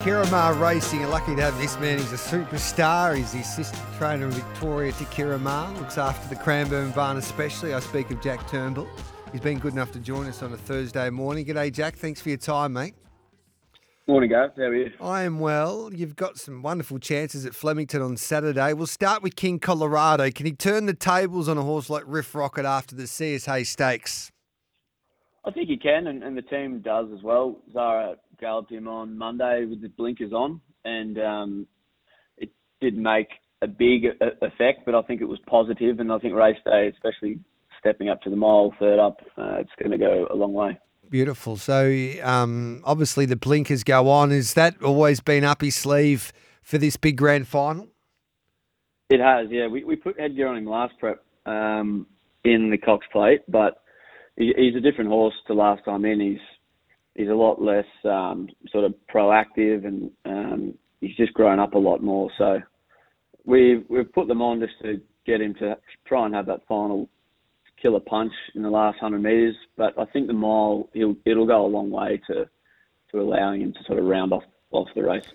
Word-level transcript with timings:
Ciaron 0.00 0.30
Maher 0.30 0.54
Racing 0.54 1.04
are 1.04 1.08
lucky 1.08 1.36
to 1.36 1.42
have 1.42 1.58
this 1.58 1.78
man. 1.78 1.98
He's 1.98 2.10
a 2.10 2.16
superstar. 2.16 3.14
He's 3.14 3.32
the 3.32 3.40
assistant 3.40 3.82
trainer 3.98 4.24
in 4.24 4.30
Victoria 4.30 4.92
to 4.92 5.04
Ciaron 5.04 5.42
Maher. 5.42 5.76
Looks 5.76 5.98
after 5.98 6.26
the 6.34 6.40
Cranbourne 6.40 6.90
barn 6.92 7.18
especially. 7.18 7.74
I 7.74 7.80
speak 7.80 8.10
of 8.10 8.22
Jack 8.22 8.48
Turnbull. 8.48 8.88
He's 9.30 9.42
been 9.42 9.58
good 9.58 9.74
enough 9.74 9.92
to 9.92 9.98
join 9.98 10.26
us 10.26 10.42
on 10.42 10.54
a 10.54 10.56
Thursday 10.56 11.10
morning. 11.10 11.44
G'day, 11.44 11.70
Jack. 11.70 11.96
Thanks 11.96 12.18
for 12.18 12.30
your 12.30 12.38
time, 12.38 12.72
mate. 12.72 12.94
Morning, 14.06 14.30
Gav. 14.30 14.56
How 14.56 14.62
are 14.62 14.74
you? 14.74 14.90
I 15.02 15.24
am 15.24 15.38
well. 15.38 15.90
You've 15.92 16.16
got 16.16 16.38
some 16.38 16.62
wonderful 16.62 16.98
chances 16.98 17.44
at 17.44 17.54
Flemington 17.54 18.00
on 18.00 18.16
Saturday. 18.16 18.72
We'll 18.72 18.86
start 18.86 19.22
with 19.22 19.36
King 19.36 19.58
Colorado. 19.58 20.30
Can 20.30 20.46
he 20.46 20.52
turn 20.52 20.86
the 20.86 20.94
tables 20.94 21.46
on 21.46 21.58
a 21.58 21.62
horse 21.62 21.90
like 21.90 22.04
Riff 22.06 22.34
Rocket 22.34 22.64
after 22.64 22.96
the 22.96 23.06
CS 23.06 23.44
Hayes 23.44 23.68
Stakes? 23.68 24.32
I 25.44 25.50
think 25.50 25.68
he 25.68 25.76
can, 25.76 26.06
and, 26.06 26.22
and 26.22 26.36
the 26.36 26.42
team 26.42 26.80
does 26.80 27.08
as 27.14 27.22
well. 27.22 27.56
Zahra 27.72 28.16
galloped 28.40 28.72
him 28.72 28.88
on 28.88 29.16
Monday 29.16 29.64
with 29.64 29.82
the 29.82 29.88
blinkers 29.88 30.32
on, 30.32 30.60
and 30.84 31.18
um, 31.18 31.66
it 32.36 32.50
did 32.80 32.96
make 32.96 33.28
a 33.62 33.66
big 33.66 34.06
effect, 34.40 34.80
but 34.86 34.94
I 34.94 35.02
think 35.02 35.20
it 35.20 35.26
was 35.26 35.38
positive, 35.46 36.00
and 36.00 36.10
I 36.10 36.18
think 36.18 36.34
race 36.34 36.56
day, 36.64 36.88
especially 36.88 37.40
stepping 37.78 38.08
up 38.08 38.22
to 38.22 38.30
the 38.30 38.36
mile 38.36 38.74
third 38.78 38.98
up, 38.98 39.18
uh, 39.36 39.56
it's 39.58 39.70
going 39.78 39.90
to 39.90 39.98
go 39.98 40.26
a 40.30 40.34
long 40.34 40.52
way. 40.52 40.78
Beautiful. 41.08 41.56
So 41.56 41.92
um, 42.22 42.82
obviously 42.84 43.26
the 43.26 43.36
blinkers 43.36 43.82
go 43.82 44.08
on. 44.08 44.30
Has 44.30 44.54
that 44.54 44.80
always 44.82 45.20
been 45.20 45.44
up 45.44 45.60
his 45.60 45.74
sleeve 45.74 46.32
for 46.62 46.78
this 46.78 46.96
big 46.96 47.16
grand 47.16 47.48
final? 47.48 47.88
It 49.08 49.20
has, 49.20 49.48
yeah. 49.50 49.66
We 49.66 49.82
we 49.82 49.96
put 49.96 50.20
headgear 50.20 50.46
on 50.46 50.56
him 50.56 50.66
last 50.66 50.94
prep 51.00 51.24
um, 51.46 52.06
in 52.44 52.70
the 52.70 52.78
Cox 52.78 53.04
Plate, 53.10 53.40
but 53.48 53.82
he, 54.36 54.52
he's 54.56 54.76
a 54.76 54.80
different 54.80 55.10
horse 55.10 55.34
to 55.48 55.54
last 55.54 55.84
time 55.84 56.04
in. 56.04 56.20
He's 56.20 56.38
he's 57.14 57.28
a 57.28 57.34
lot 57.34 57.60
less 57.60 57.86
um, 58.04 58.48
sort 58.70 58.84
of 58.84 58.94
proactive, 59.12 59.86
and 59.86 60.10
um, 60.24 60.74
he's 61.00 61.16
just 61.16 61.34
grown 61.34 61.58
up 61.58 61.74
a 61.74 61.78
lot 61.78 62.02
more. 62.02 62.30
So 62.38 62.60
we've 63.44 63.84
we've 63.88 64.12
put 64.12 64.28
them 64.28 64.42
on 64.42 64.60
just 64.60 64.74
to 64.82 65.00
get 65.26 65.40
him 65.40 65.54
to 65.54 65.76
try 66.06 66.26
and 66.26 66.34
have 66.34 66.46
that 66.46 66.66
final 66.68 67.08
killer 67.80 68.00
punch 68.00 68.32
in 68.54 68.62
the 68.62 68.70
last 68.70 68.98
hundred 69.00 69.22
meters. 69.22 69.56
But 69.76 69.98
I 69.98 70.04
think 70.06 70.26
the 70.26 70.32
mile 70.32 70.88
he'll 70.92 71.16
it'll 71.24 71.46
go 71.46 71.64
a 71.64 71.68
long 71.68 71.90
way 71.90 72.20
to 72.28 72.48
to 73.12 73.20
allowing 73.20 73.62
him 73.62 73.72
to 73.72 73.84
sort 73.86 73.98
of 73.98 74.04
round 74.04 74.32
off 74.32 74.44
off 74.70 74.88
the 74.94 75.02
race. 75.02 75.26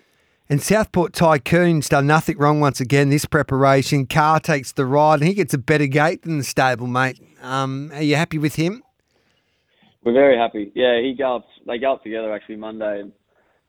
And 0.48 0.62
Southport 0.62 1.12
Tycoon's 1.12 1.88
done 1.88 2.06
nothing 2.06 2.38
wrong 2.38 2.60
once 2.60 2.80
again 2.80 3.10
this 3.10 3.24
preparation. 3.24 4.06
Carr 4.06 4.38
takes 4.38 4.70
the 4.70 4.86
ride 4.86 5.18
and 5.18 5.26
he 5.26 5.34
gets 5.34 5.52
a 5.52 5.58
better 5.58 5.88
gate 5.88 6.22
than 6.22 6.38
the 6.38 6.44
stable, 6.44 6.86
mate. 6.86 7.20
Um, 7.42 7.90
are 7.92 8.02
you 8.02 8.14
happy 8.14 8.38
with 8.38 8.54
him? 8.54 8.84
We're 10.06 10.12
very 10.12 10.38
happy. 10.38 10.70
Yeah, 10.76 11.00
he 11.00 11.14
galloped. 11.14 11.48
They 11.66 11.78
galloped 11.78 12.04
together 12.04 12.32
actually 12.32 12.54
Monday, 12.54 13.00
and 13.00 13.12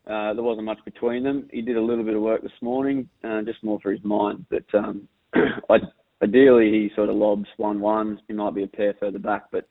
uh, 0.06 0.36
there 0.36 0.44
wasn't 0.44 0.68
much 0.68 0.78
between 0.86 1.24
them. 1.24 1.50
He 1.52 1.64
did 1.64 1.78
a 1.78 1.82
little 1.82 2.04
bit 2.04 2.14
of 2.14 2.22
work 2.22 2.44
this 2.44 2.52
morning, 2.62 3.10
uh, 3.24 3.42
just 3.42 3.64
more 3.64 3.80
for 3.82 3.92
his 3.92 4.04
mind. 4.04 4.46
But 4.52 4.66
um, 4.76 5.08
I, 5.34 5.78
ideally, 6.22 6.70
he 6.70 6.92
sort 6.96 7.10
of 7.10 7.16
lobs 7.16 7.48
one-one. 7.58 8.22
He 8.28 8.36
might 8.36 8.54
be 8.54 8.62
a 8.62 8.68
pair 8.68 8.94
further 9.00 9.18
back, 9.18 9.46
but 9.52 9.68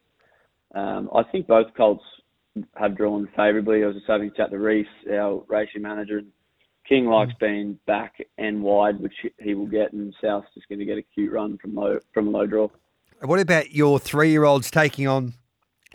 um, 0.75 1.09
I 1.15 1.23
think 1.31 1.47
both 1.47 1.69
colts 1.77 2.03
have 2.75 2.97
drawn 2.97 3.29
favourably. 3.37 3.85
I 3.85 3.87
was 3.87 3.95
just 3.95 4.09
having 4.09 4.31
a 4.31 4.37
chat 4.37 4.51
to 4.51 4.59
Reese, 4.59 4.89
our 5.09 5.45
racing 5.47 5.83
manager. 5.83 6.19
And 6.19 6.33
King 6.89 7.07
likes 7.07 7.33
being 7.39 7.79
back 7.87 8.15
and 8.39 8.61
wide, 8.61 8.99
which 8.99 9.15
he 9.39 9.55
will 9.55 9.69
get, 9.69 9.93
and 9.93 10.13
South's 10.21 10.49
just 10.53 10.69
going 10.69 10.81
to 10.81 10.85
get 10.85 10.99
a 10.99 11.03
cute 11.15 11.33
run 11.33 11.59
from 11.59 11.77
low 11.77 12.01
from 12.13 12.27
a 12.27 12.31
low 12.31 12.47
draw. 12.49 12.67
What 13.21 13.39
about 13.39 13.71
your 13.71 14.01
three-year-olds 14.01 14.73
taking 14.73 15.07
on 15.07 15.35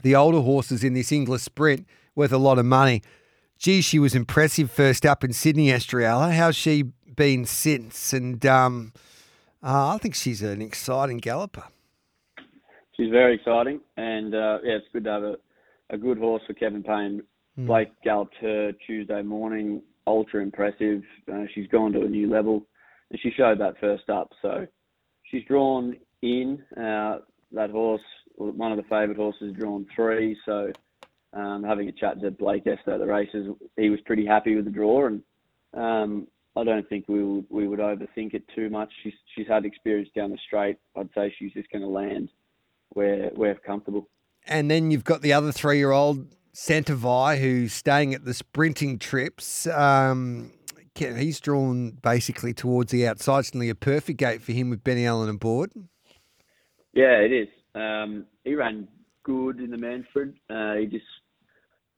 the 0.03 0.16
older 0.16 0.41
horses 0.41 0.84
in 0.84 0.94
this 0.94 1.12
English 1.12 1.41
sprint 1.41 1.88
worth 2.16 2.31
a 2.31 2.38
lot 2.38 2.59
of 2.59 2.66
money? 2.66 3.02
Gee, 3.57 3.81
she 3.81 4.00
was 4.00 4.16
impressive 4.16 4.72
first 4.72 5.06
up 5.06 5.24
in 5.24 5.34
Sydney, 5.34 5.72
Estrella. 5.72 6.31
How's 6.31 6.56
she 6.56 6.84
been 7.16 7.46
since? 7.46 8.12
And 8.13 8.44
um, 8.46 8.94
uh, 9.63 9.90
I 9.90 9.97
think 10.00 10.16
she's 10.16 10.41
an 10.41 10.62
exciting 10.62 11.19
galloper. 11.19 11.66
She's 12.97 13.12
very 13.12 13.35
exciting, 13.35 13.80
and 13.97 14.34
uh, 14.34 14.57
yeah, 14.63 14.74
it's 14.74 14.88
good 14.94 15.03
to 15.06 15.09
have 15.12 15.24
a, 15.24 15.35
a 15.91 15.97
good 15.97 16.18
horse 16.18 16.41
for 16.46 16.53
Kevin 16.53 16.84
Payne. 16.84 17.24
Blake 17.57 17.91
galloped 18.03 18.35
her 18.41 18.72
Tuesday 18.88 19.22
morning, 19.22 19.81
ultra 20.07 20.41
impressive. 20.41 21.01
Uh, 21.31 21.44
she's 21.53 21.68
gone 21.68 21.91
to 21.94 22.01
a 22.01 22.07
new 22.07 22.30
level, 22.30 22.66
and 23.09 23.19
she 23.22 23.31
showed 23.35 23.59
that 23.59 23.80
first 23.80 24.09
up. 24.09 24.31
So 24.41 24.66
she's 25.24 25.44
drawn 25.46 25.97
in 26.22 26.63
uh, 26.78 27.19
that 27.51 27.69
horse. 27.72 28.01
One 28.41 28.72
of 28.72 28.78
the 28.78 28.84
favourite 28.84 29.18
horses 29.18 29.53
drawn 29.57 29.85
three. 29.96 30.38
So 30.46 30.72
um, 31.34 31.63
having 31.63 31.88
a 31.88 31.91
chat 31.91 32.22
to 32.22 32.31
Blake 32.31 32.66
Esther 32.66 32.94
at 32.94 33.00
the 33.00 33.06
races, 33.06 33.47
he 33.78 33.90
was 33.90 34.00
pretty 34.06 34.25
happy 34.25 34.56
with 34.56 34.66
the 34.66 34.72
draw, 34.72 35.07
and 35.07 35.22
um, 35.74 36.28
I 36.56 36.63
don't 36.63 36.88
think 36.90 37.06
we 37.07 37.24
would 37.24 37.46
we 37.50 37.68
would 37.68 37.80
overthink 37.80 38.34
it 38.34 38.44
too 38.56 38.69
much. 38.69 38.91
She's 39.03 39.13
she's 39.35 39.47
had 39.47 39.66
experience 39.66 40.09
down 40.16 40.31
the 40.31 40.38
straight. 40.46 40.78
I'd 40.97 41.09
say 41.16 41.34
she's 41.38 41.53
just 41.53 41.72
going 41.72 41.84
to 41.84 41.88
land 41.88 42.30
where 42.90 43.30
where 43.35 43.56
comfortable. 43.56 44.09
And 44.46 44.69
then 44.69 44.91
you've 44.91 45.03
got 45.03 45.22
the 45.22 45.34
other 45.34 45.51
three-year-old 45.51 46.28
Santavi 46.53 47.40
who's 47.40 47.74
staying 47.74 48.13
at 48.13 48.25
the 48.25 48.34
sprinting 48.34 48.97
trips. 48.97 49.68
Um, 49.68 50.51
he's 50.96 51.40
drawn 51.40 51.91
basically 52.01 52.53
towards 52.53 52.91
the 52.91 53.07
outside. 53.07 53.40
It's 53.40 53.53
nearly 53.53 53.69
a 53.69 53.75
perfect 53.75 54.19
gate 54.19 54.41
for 54.41 54.51
him 54.51 54.69
with 54.69 54.84
Benny 54.84 55.06
Allen 55.06 55.30
aboard. 55.30 55.72
Yeah, 56.94 57.19
it 57.19 57.31
is. 57.31 57.47
Um, 57.75 58.25
he 58.43 58.55
ran 58.55 58.87
good 59.23 59.59
in 59.59 59.71
the 59.71 59.77
Manfred. 59.77 60.35
Uh, 60.49 60.75
he 60.75 60.85
just 60.85 61.05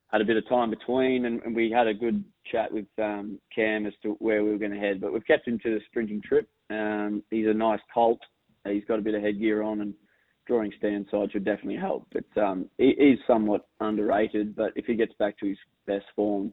had 0.08 0.20
a 0.20 0.24
bit 0.24 0.36
of 0.36 0.48
time 0.48 0.70
between, 0.70 1.24
and, 1.24 1.42
and 1.42 1.56
we 1.56 1.70
had 1.70 1.86
a 1.86 1.94
good 1.94 2.24
chat 2.50 2.72
with 2.72 2.86
um, 3.02 3.38
Cam 3.54 3.86
as 3.86 3.92
to 4.02 4.16
where 4.20 4.44
we 4.44 4.50
were 4.50 4.58
going 4.58 4.70
to 4.70 4.78
head. 4.78 5.00
But 5.00 5.12
we've 5.12 5.26
kept 5.26 5.48
him 5.48 5.58
to 5.60 5.74
the 5.74 5.80
sprinting 5.86 6.22
trip. 6.22 6.48
Um, 6.70 7.22
he's 7.30 7.46
a 7.46 7.54
nice 7.54 7.80
colt. 7.92 8.20
He's 8.66 8.84
got 8.86 8.98
a 8.98 9.02
bit 9.02 9.14
of 9.14 9.22
headgear 9.22 9.62
on, 9.62 9.80
and 9.80 9.94
drawing 10.46 10.72
stand 10.78 11.06
side 11.10 11.32
should 11.32 11.44
definitely 11.44 11.76
help. 11.76 12.06
But 12.12 12.42
um, 12.42 12.66
he, 12.78 12.94
he's 12.98 13.18
somewhat 13.26 13.66
underrated. 13.80 14.54
But 14.54 14.72
if 14.76 14.86
he 14.86 14.94
gets 14.94 15.12
back 15.18 15.38
to 15.40 15.48
his 15.48 15.58
best 15.86 16.06
form, 16.14 16.52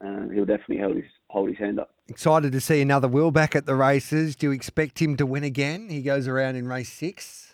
um, 0.00 0.30
he'll 0.32 0.44
definitely 0.44 0.78
hold 0.78 0.96
his 0.96 1.04
hold 1.28 1.48
his 1.48 1.58
hand 1.58 1.78
up. 1.78 1.94
Excited 2.08 2.52
to 2.52 2.60
see 2.60 2.80
another 2.80 3.08
Will 3.08 3.30
back 3.30 3.54
at 3.54 3.66
the 3.66 3.74
races. 3.74 4.34
Do 4.34 4.46
you 4.48 4.52
expect 4.52 5.00
him 5.00 5.16
to 5.16 5.26
win 5.26 5.44
again? 5.44 5.88
He 5.88 6.02
goes 6.02 6.26
around 6.26 6.56
in 6.56 6.66
race 6.66 6.92
six. 6.92 7.53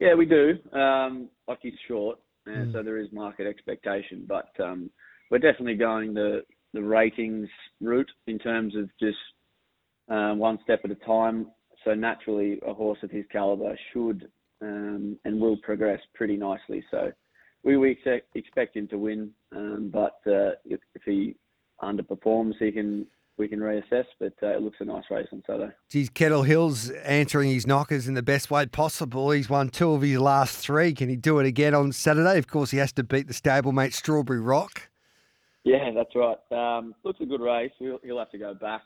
Yeah, 0.00 0.14
we 0.14 0.26
do. 0.26 0.58
Um, 0.72 1.28
like 1.46 1.58
he's 1.62 1.74
short, 1.86 2.18
and 2.46 2.72
so 2.72 2.82
there 2.82 2.98
is 2.98 3.08
market 3.12 3.46
expectation, 3.46 4.26
but 4.28 4.48
um, 4.62 4.90
we're 5.30 5.38
definitely 5.38 5.76
going 5.76 6.14
the 6.14 6.42
the 6.72 6.82
ratings 6.82 7.48
route 7.80 8.10
in 8.26 8.38
terms 8.38 8.74
of 8.76 8.90
just 8.98 9.16
um, 10.08 10.38
one 10.38 10.58
step 10.64 10.80
at 10.84 10.90
a 10.90 10.96
time. 10.96 11.46
So 11.84 11.94
naturally, 11.94 12.58
a 12.66 12.74
horse 12.74 12.98
of 13.02 13.10
his 13.10 13.24
caliber 13.30 13.78
should 13.92 14.28
um, 14.60 15.18
and 15.24 15.40
will 15.40 15.56
progress 15.58 16.00
pretty 16.14 16.36
nicely. 16.36 16.84
So 16.90 17.12
we, 17.62 17.76
we 17.76 17.92
expect, 17.92 18.34
expect 18.34 18.76
him 18.76 18.88
to 18.88 18.98
win, 18.98 19.30
um, 19.54 19.90
but 19.92 20.18
uh, 20.26 20.52
if, 20.64 20.80
if 20.94 21.02
he 21.04 21.36
underperforms, 21.82 22.54
he 22.58 22.72
can 22.72 23.06
we 23.36 23.48
can 23.48 23.60
reassess. 23.60 24.04
But 24.18 24.34
uh, 24.42 24.48
it 24.48 24.62
looks 24.62 24.76
a 24.80 24.84
nice 24.84 25.04
race 25.10 25.28
on 25.32 25.42
Saturday. 25.46 25.72
Geez, 25.90 26.10
Kettle 26.10 26.42
Hill's 26.42 26.90
answering 26.90 27.50
his 27.50 27.66
knockers 27.66 28.08
in 28.08 28.14
the 28.14 28.22
best 28.22 28.50
way 28.50 28.66
possible. 28.66 29.30
He's 29.30 29.50
won 29.50 29.68
two 29.68 29.92
of 29.92 30.02
his 30.02 30.18
last 30.18 30.58
three. 30.58 30.92
Can 30.92 31.08
he 31.08 31.16
do 31.16 31.38
it 31.38 31.46
again 31.46 31.74
on 31.74 31.92
Saturday? 31.92 32.38
Of 32.38 32.46
course, 32.46 32.70
he 32.70 32.78
has 32.78 32.92
to 32.92 33.02
beat 33.02 33.28
the 33.28 33.34
stablemate 33.34 33.92
Strawberry 33.92 34.40
Rock. 34.40 34.88
Yeah, 35.64 35.90
that's 35.94 36.14
right. 36.14 36.36
Um, 36.50 36.94
looks 37.04 37.20
a 37.20 37.26
good 37.26 37.40
race. 37.40 37.72
He'll, 37.78 37.98
he'll 38.04 38.18
have 38.18 38.30
to 38.32 38.38
go 38.38 38.54
back, 38.54 38.82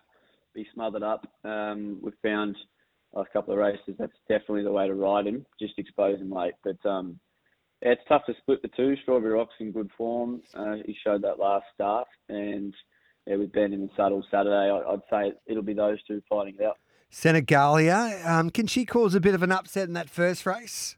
be 0.55 0.67
smothered 0.73 1.03
up. 1.03 1.27
Um, 1.45 1.99
we've 2.01 2.15
found 2.23 2.57
last 3.13 3.33
couple 3.33 3.53
of 3.53 3.59
races 3.59 3.97
that's 3.99 4.13
definitely 4.29 4.63
the 4.63 4.71
way 4.73 4.87
to 4.87 4.95
ride 4.95 5.27
him. 5.27 5.45
Just 5.61 5.75
expose 5.79 6.21
him 6.21 6.31
late, 6.31 6.55
but 6.63 6.89
um, 6.89 7.19
it's 7.83 8.03
tough 8.09 8.23
to 8.27 8.35
split 8.41 8.63
the 8.63 8.69
two. 8.77 8.97
Strawberry 9.03 9.33
Rock's 9.33 9.55
in 9.61 9.73
good 9.73 9.91
form. 9.97 10.41
Uh, 10.55 10.77
he 10.85 10.97
showed 11.05 11.23
that 11.23 11.39
last 11.39 11.65
start, 11.75 12.07
and 12.29 12.75
yeah, 13.29 13.37
with 13.37 13.53
Ben 13.53 13.75
in 13.75 13.83
the 13.83 13.91
saddle 13.95 14.25
Saturday, 14.31 14.71
I, 14.71 14.91
would 14.91 15.03
say 15.11 15.33
it'll 15.47 15.63
be 15.63 15.75
those 15.75 15.99
two 16.05 16.23
fighting 16.31 16.55
it 16.59 16.65
out. 16.65 16.79
Senegalia, 17.11 18.23
um, 18.25 18.49
can 18.49 18.67
she 18.67 18.87
cause 18.87 19.15
a 19.15 19.21
bit 19.21 19.35
of 19.35 19.43
an 19.43 19.53
upset 19.53 19.87
in 19.87 19.93
that 19.95 20.09
first 20.09 20.47
race? 20.47 20.97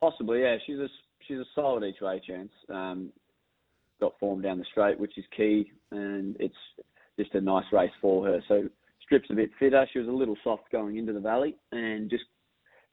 Possibly, 0.00 0.42
yeah. 0.42 0.56
She's 0.64 0.78
a 0.78 0.88
she's 1.26 1.38
a 1.38 1.44
solid 1.54 1.84
each 1.84 2.00
way 2.00 2.20
chance. 2.24 2.52
Um, 2.68 3.10
got 4.00 4.18
form 4.20 4.42
down 4.42 4.58
the 4.58 4.64
straight, 4.70 4.98
which 4.98 5.18
is 5.18 5.24
key, 5.36 5.72
and 5.90 6.36
it's 6.38 6.54
just 7.18 7.34
a 7.34 7.40
nice 7.40 7.64
race 7.72 7.90
for 8.00 8.24
her. 8.24 8.40
So 8.46 8.68
Strip's 9.02 9.30
a 9.30 9.34
bit 9.34 9.50
fitter. 9.58 9.86
She 9.92 9.98
was 9.98 10.08
a 10.08 10.12
little 10.12 10.36
soft 10.44 10.70
going 10.70 10.98
into 10.98 11.12
the 11.12 11.20
valley, 11.20 11.56
and 11.72 12.08
just 12.08 12.24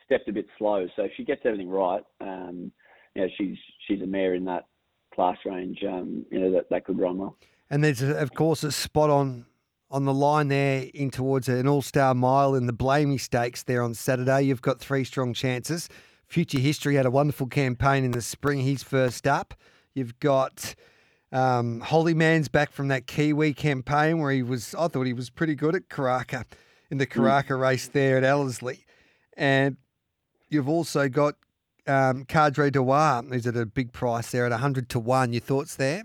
stepped 0.04 0.28
a 0.30 0.34
bit 0.34 0.48
slow. 0.58 0.88
So 0.96 1.04
if 1.04 1.12
she 1.16 1.24
gets 1.24 1.42
everything 1.46 1.70
right, 1.70 2.04
um, 2.22 2.72
you 3.14 3.22
know, 3.22 3.28
she's 3.38 3.58
she's 3.88 4.02
a 4.02 4.08
mare 4.08 4.34
in 4.34 4.46
that 4.46 4.66
class 5.14 5.38
range. 5.46 5.84
Um, 5.88 6.26
you 6.32 6.40
know 6.40 6.52
that 6.54 6.70
that 6.72 6.86
could 6.86 7.00
run 7.00 7.20
well. 7.20 7.38
And 7.70 7.84
there's 7.84 8.02
of 8.02 8.34
course 8.34 8.64
a 8.64 8.72
spot 8.72 9.10
on 9.10 9.46
on 9.92 10.06
the 10.06 10.14
line 10.14 10.48
there 10.48 10.86
in 10.94 11.12
towards 11.12 11.48
an 11.48 11.68
All 11.68 11.82
Star 11.82 12.14
Mile 12.14 12.56
in 12.56 12.66
the 12.66 12.74
Blamey 12.74 13.20
Stakes 13.20 13.64
there 13.64 13.82
on 13.84 13.94
Saturday. 13.94 14.44
You've 14.44 14.62
got 14.62 14.80
three 14.80 15.04
strong 15.04 15.34
chances. 15.34 15.90
Future 16.28 16.60
History 16.60 16.96
had 16.96 17.06
a 17.06 17.12
wonderful 17.12 17.48
campaign 17.48 18.04
in 18.04 18.12
the 18.12 18.22
spring. 18.22 18.60
He's 18.60 18.84
first 18.84 19.28
up. 19.28 19.54
You've 19.94 20.20
got 20.20 20.76
um, 21.32 21.82
Holy 21.82 22.14
Man's 22.14 22.48
back 22.48 22.72
from 22.72 22.88
that 22.90 23.08
Kiwi 23.08 23.54
campaign 23.54 24.20
where 24.20 24.32
he 24.32 24.44
was. 24.44 24.76
I 24.76 24.88
thought 24.88 25.06
he 25.06 25.14
was 25.14 25.30
pretty 25.30 25.56
good 25.56 25.76
at 25.76 25.88
Karaka 25.90 26.46
in 26.90 26.98
the 26.98 27.08
Karaka 27.08 27.50
mm. 27.50 27.62
race 27.62 27.88
there 27.88 28.18
at 28.18 28.24
Ellerslie, 28.24 28.86
and 29.38 29.78
you've 30.50 30.70
also 30.70 31.08
got 31.08 31.36
um, 31.88 32.26
Cadre 32.26 32.72
Noir, 32.72 33.24
who's 33.24 33.48
at 33.48 33.56
a 33.56 33.66
big 33.66 33.94
price 33.94 34.32
there 34.32 34.46
at 34.46 34.52
hundred 34.52 34.90
to 34.90 35.00
one. 35.00 35.32
Your 35.32 35.42
thoughts 35.42 35.76
there? 35.76 36.04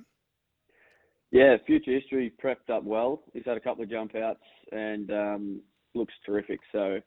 Yeah, 1.30 1.56
future 1.64 1.92
history 1.92 2.32
prepped 2.42 2.70
up 2.70 2.82
well. 2.82 3.22
He's 3.32 3.44
had 3.46 3.56
a 3.56 3.60
couple 3.60 3.84
of 3.84 3.90
jump 3.90 4.16
outs 4.16 4.42
and 4.72 5.10
um, 5.12 5.60
looks 5.94 6.14
terrific. 6.26 6.60
So 6.72 6.98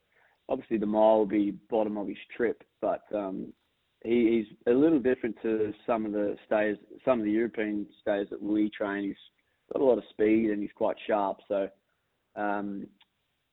obviously 0.48 0.78
the 0.78 0.86
mile 0.86 1.20
will 1.20 1.26
be 1.26 1.52
bottom 1.70 1.98
of 1.98 2.08
his 2.08 2.18
trip, 2.36 2.64
but 2.82 3.04
um, 3.14 3.52
he, 4.04 4.46
he's 4.48 4.58
a 4.74 4.78
little 4.78 5.00
different 5.00 5.36
to 5.42 5.74
some 5.86 6.06
of 6.06 6.14
the 6.14 6.38
stays, 6.46 6.78
some 7.04 7.20
of 7.20 7.26
the 7.26 7.32
European 7.32 7.86
stays 8.02 8.28
that 8.30 8.42
we 8.42 8.70
train. 8.70 9.04
He's 9.04 9.16
got 9.74 9.82
a 9.82 9.86
lot 9.86 9.98
of 9.98 10.06
speed 10.10 10.52
and 10.52 10.62
he's 10.62 10.72
quite 10.76 10.96
sharp. 11.06 11.40
So 11.50 11.68
um, 12.38 12.88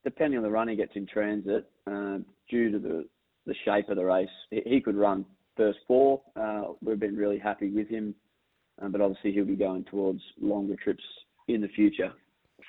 depending 0.05 0.39
on 0.39 0.45
the 0.45 0.51
run 0.51 0.69
he 0.69 0.77
gets 0.77 0.93
in 0.95 1.07
transit, 1.07 1.69
uh, 1.91 2.19
due 2.49 2.71
to 2.71 2.79
the 2.79 3.09
the 3.47 3.55
shape 3.65 3.89
of 3.89 3.97
the 3.97 4.05
race, 4.05 4.29
he, 4.51 4.61
he 4.67 4.81
could 4.81 4.97
run 4.97 5.25
first 5.57 5.79
four. 5.89 6.21
Uh, 6.37 6.65
we've 6.83 7.01
been 7.01 7.17
really 7.17 7.39
happy 7.39 7.71
with 7.71 7.89
him 7.89 8.15
um, 8.81 8.93
but 8.93 9.01
obviously 9.01 9.33
he'll 9.33 9.45
be 9.45 9.57
going 9.57 9.85
towards 9.85 10.21
longer 10.41 10.77
trips 10.83 11.05
in 11.49 11.61
the 11.61 11.69
future. 11.69 12.13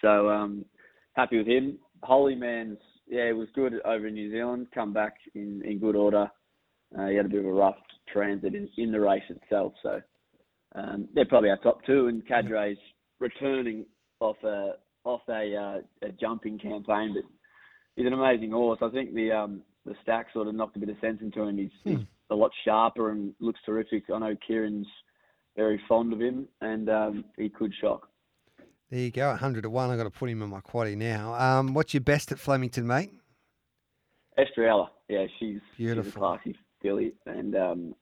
So 0.02 0.30
um, 0.30 0.66
happy 1.14 1.38
with 1.38 1.48
him. 1.48 1.78
Holy 2.04 2.36
Man's 2.36 2.80
yeah, 3.12 3.24
it 3.24 3.36
was 3.36 3.50
good 3.54 3.74
over 3.84 4.08
in 4.08 4.14
New 4.14 4.32
Zealand. 4.32 4.68
Come 4.74 4.94
back 4.94 5.16
in, 5.36 5.62
in 5.66 5.80
good 5.80 5.98
order. 5.98 6.32
Uh, 6.98 7.08
he 7.08 7.16
had 7.16 7.26
a 7.26 7.30
bit 7.30 7.40
of 7.40 7.46
a 7.46 7.52
rough 7.52 7.76
transit 8.12 8.56
in, 8.56 8.70
in 8.78 8.92
the 8.92 9.00
race 9.00 9.24
itself, 9.30 9.74
so 9.84 10.02
um, 10.76 11.10
they're 11.14 11.26
probably 11.26 11.50
our 11.50 11.58
top 11.58 11.84
two. 11.86 12.08
And 12.08 12.26
Cadre's 12.26 12.78
returning 13.20 13.86
off 14.22 14.38
a 14.44 14.74
off 15.04 15.22
a, 15.30 15.56
uh, 15.56 16.08
a 16.08 16.12
jumping 16.14 16.58
campaign, 16.58 17.14
but 17.16 17.24
he's 17.96 18.08
an 18.08 18.14
amazing 18.14 18.52
horse. 18.52 18.80
I 18.82 18.90
think 18.90 19.14
the 19.14 19.32
um, 19.32 19.62
the 19.86 19.94
stack 20.04 20.28
sort 20.34 20.48
of 20.48 20.56
knocked 20.56 20.78
a 20.78 20.80
bit 20.80 20.90
of 20.90 20.96
sense 21.02 21.20
into 21.22 21.42
him. 21.42 21.58
He's, 21.58 21.70
hmm. 21.84 21.90
he's 21.90 22.08
a 22.30 22.36
lot 22.36 22.52
sharper 22.64 23.12
and 23.12 23.34
looks 23.42 23.60
terrific. 23.66 24.04
I 24.14 24.20
know 24.20 24.36
Ciaron's 24.48 24.88
very 25.56 25.82
fond 25.88 26.14
of 26.14 26.20
him, 26.20 26.48
and 26.62 26.90
um, 26.90 27.26
he 27.38 27.50
could 27.50 27.74
shock. 27.80 28.08
There 28.90 29.00
you 29.00 29.12
go, 29.12 29.30
100 29.30 29.62
to 29.62 29.70
1. 29.70 29.90
I've 29.90 29.98
got 29.98 30.04
to 30.04 30.10
put 30.10 30.30
him 30.30 30.42
in 30.42 30.50
my 30.50 30.60
quaddy 30.60 30.98
now. 30.98 31.34
Um, 31.34 31.74
what's 31.74 31.94
your 31.94 32.02
best 32.02 32.32
at 32.32 32.40
Flemington, 32.40 32.86
mate? 32.86 33.12
Estrella. 34.38 34.92
Yeah, 35.08 35.28
she's, 35.40 35.60
Beautiful. 35.78 36.04
she's 36.04 36.16
a 36.16 36.20
classy 36.20 36.56
filly 36.82 37.14
and 37.26 37.56
um, 37.56 37.96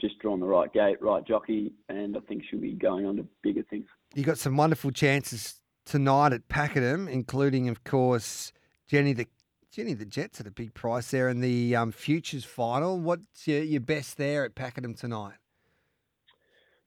just 0.00 0.18
drawn 0.20 0.40
the 0.40 0.46
right 0.46 0.72
gate, 0.72 1.00
right 1.00 1.26
jockey, 1.26 1.72
and 1.88 2.16
I 2.16 2.20
think 2.20 2.42
she'll 2.48 2.60
be 2.60 2.72
going 2.72 3.06
on 3.06 3.16
to 3.16 3.26
bigger 3.42 3.62
things. 3.68 3.86
You 4.14 4.24
got 4.24 4.38
some 4.38 4.56
wonderful 4.56 4.90
chances 4.90 5.60
tonight 5.84 6.32
at 6.32 6.48
Pakenham, 6.48 7.08
including, 7.08 7.68
of 7.68 7.84
course, 7.84 8.52
Jenny 8.88 9.12
the 9.12 9.26
Jenny 9.72 9.94
the 9.94 10.06
Jets 10.06 10.40
at 10.40 10.46
a 10.46 10.50
big 10.50 10.74
price 10.74 11.10
there 11.10 11.28
in 11.28 11.40
the 11.40 11.76
um, 11.76 11.92
Futures 11.92 12.44
final. 12.44 12.98
What's 12.98 13.46
your, 13.46 13.62
your 13.62 13.80
best 13.80 14.16
there 14.16 14.44
at 14.44 14.54
Pakenham 14.54 14.94
tonight? 14.94 15.34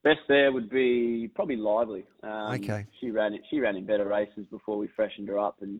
Best 0.10 0.22
there 0.28 0.52
would 0.52 0.72
be 0.72 1.30
probably 1.36 1.56
Lively. 1.56 2.04
Um, 2.24 2.56
okay. 2.56 2.88
She 3.00 3.12
ran 3.12 3.36
it. 3.36 3.42
She 3.52 3.60
ran 3.60 3.76
in 3.76 3.86
better 3.86 4.08
races 4.08 4.44
before 4.50 4.76
we 4.76 4.88
freshened 4.96 5.28
her 5.28 5.38
up, 5.38 5.58
and 5.62 5.80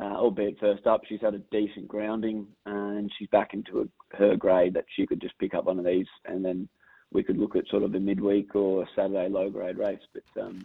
uh, 0.00 0.14
albeit 0.14 0.58
first 0.58 0.86
up, 0.86 1.02
she's 1.06 1.20
had 1.20 1.34
a 1.34 1.42
decent 1.50 1.86
grounding, 1.86 2.46
and 2.64 3.12
she's 3.18 3.28
back 3.28 3.52
into 3.52 3.80
a, 3.82 4.16
her 4.16 4.34
grade 4.34 4.72
that 4.72 4.86
she 4.96 5.06
could 5.06 5.20
just 5.20 5.38
pick 5.38 5.52
up 5.52 5.66
one 5.66 5.78
of 5.78 5.84
these, 5.84 6.06
and 6.24 6.42
then 6.42 6.70
we 7.12 7.22
could 7.22 7.36
look 7.36 7.54
at 7.54 7.68
sort 7.68 7.82
of 7.82 7.94
a 7.94 8.00
midweek 8.00 8.54
or 8.54 8.82
a 8.82 8.88
Saturday 8.96 9.28
low 9.28 9.50
grade 9.50 9.76
race. 9.76 10.00
But 10.14 10.42
um, 10.42 10.64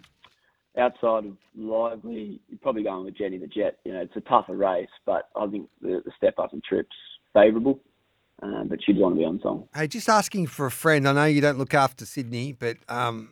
outside 0.77 1.25
of 1.25 1.35
Lively, 1.53 2.39
you're 2.47 2.59
probably 2.61 2.83
going 2.83 3.03
with 3.03 3.17
Jenny 3.17 3.39
the 3.39 3.47
Jet. 3.47 3.77
You 3.83 3.91
know, 3.91 4.03
it's 4.03 4.15
a 4.15 4.21
tougher 4.21 4.55
race, 4.55 4.87
but 5.05 5.27
I 5.35 5.47
think 5.47 5.67
the, 5.81 6.01
the 6.05 6.13
step 6.15 6.39
up 6.39 6.53
in 6.53 6.61
trips 6.61 6.95
favourable. 7.33 7.81
Uh, 8.41 8.63
but 8.65 8.79
she'd 8.83 8.97
want 8.97 9.15
to 9.15 9.19
be 9.19 9.25
on 9.25 9.39
song. 9.41 9.67
Hey, 9.73 9.87
just 9.87 10.09
asking 10.09 10.47
for 10.47 10.65
a 10.65 10.71
friend. 10.71 11.07
I 11.07 11.13
know 11.13 11.25
you 11.25 11.41
don't 11.41 11.57
look 11.57 11.73
after 11.73 12.05
Sydney, 12.05 12.51
but 12.51 12.77
um, 12.89 13.29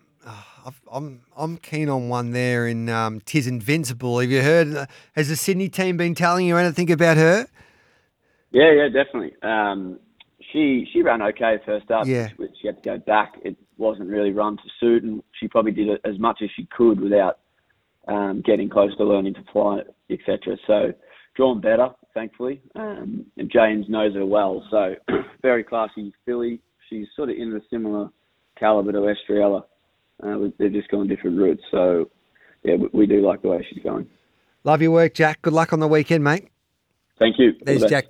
I'm 0.66 0.74
I'm 0.92 1.22
I'm 1.36 1.58
keen 1.58 1.90
on 1.90 2.10
one 2.10 2.32
there 2.32 2.68
in 2.68 2.90
um, 2.90 3.20
Tis 3.22 3.48
Invincible. 3.48 4.20
Have 4.20 4.32
you 4.32 4.42
heard? 4.42 4.76
Uh, 4.76 4.86
has 5.16 5.30
the 5.30 5.36
Sydney 5.36 5.70
team 5.70 5.98
been 5.98 6.16
telling 6.16 6.48
you 6.48 6.58
anything 6.58 6.92
about 6.92 7.18
her? 7.18 7.48
Yeah, 8.52 8.72
yeah, 8.72 8.88
definitely. 8.88 9.34
Um, 9.42 10.00
she 10.52 10.88
she 10.94 11.02
ran 11.02 11.22
okay 11.22 11.58
first 11.66 11.90
up. 11.92 12.06
Yeah. 12.06 12.30
She, 12.30 12.36
she 12.62 12.68
had 12.68 12.82
to 12.82 12.90
go 12.90 12.98
back. 12.98 13.34
It 13.44 13.58
wasn't 13.78 14.10
really 14.10 14.32
run 14.32 14.58
to 14.58 14.64
suit, 14.80 15.04
and 15.04 15.22
she 15.40 15.48
probably 15.48 15.72
did 15.72 16.00
as 16.06 16.18
much 16.20 16.40
as 16.42 16.50
she 16.56 16.68
could 16.68 17.02
without 17.02 17.40
um, 18.08 18.42
getting 18.46 18.70
close 18.70 18.96
to 18.98 19.04
learning 19.04 19.34
to 19.36 19.44
fly, 19.52 19.82
etc. 20.10 20.58
So 20.68 20.94
drawn 21.36 21.60
better, 21.60 21.90
thankfully. 22.14 22.62
Um, 22.76 23.26
and 23.38 23.52
James 23.52 23.86
knows 23.90 24.14
her 24.16 24.26
well, 24.26 24.64
so 24.70 24.96
very 25.42 25.64
classy 25.64 26.14
filly. 26.26 26.60
She's 26.90 27.08
sort 27.16 27.30
of 27.30 27.36
in 27.38 27.54
a 27.56 27.60
similar 27.70 28.10
caliber 28.60 28.92
to 28.92 29.10
Estrella. 29.10 29.66
Uh, 30.22 30.38
they're 30.58 30.70
just 30.70 30.90
going 30.90 31.08
different 31.08 31.38
routes, 31.38 31.64
so 31.72 32.10
yeah, 32.64 32.76
we, 32.76 32.90
we 32.94 33.06
do 33.06 33.26
like 33.26 33.42
the 33.42 33.50
way 33.50 33.66
she's 33.70 33.84
going. 33.84 34.08
Love 34.64 34.82
your 34.82 34.92
work, 34.92 35.14
Jack. 35.14 35.42
Good 35.42 35.54
luck 35.54 35.74
on 35.74 35.80
the 35.80 35.88
weekend, 35.88 36.24
mate. 36.24 36.50
Thank 37.20 37.38
you. 37.38 37.54
There's 37.62 37.82
Jack. 37.82 38.02